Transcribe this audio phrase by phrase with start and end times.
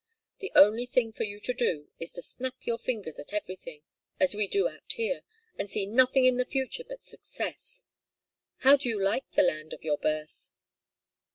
[0.39, 3.83] The only thing for you to do is to snap your fingers at everything,
[4.19, 5.21] as we do out here,
[5.59, 7.85] and see nothing in the future but success.
[8.61, 10.49] How do you like the land of your birth?"